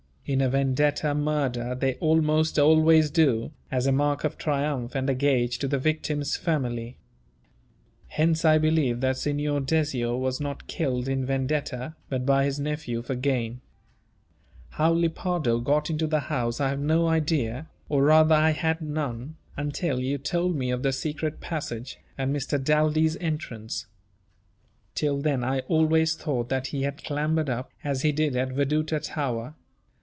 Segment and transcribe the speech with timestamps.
[0.23, 5.13] In a Vendetta murder they almost always do, as a mark of triumph and a
[5.15, 6.95] gage to the victim's family.
[8.07, 13.01] Hence I believed that Signor Dezio was not killed in Vendetta, but by his nephew
[13.01, 13.59] for gain.
[14.69, 19.35] How Lepardo got into the house I have no idea, or rather I had none,
[19.57, 22.63] until you told me of the secret passage, and Mrs.
[22.63, 23.87] Daldy's entrance.
[24.95, 29.01] Till then I always thought that he had clambered up, as he did at Veduta
[29.01, 29.55] tower.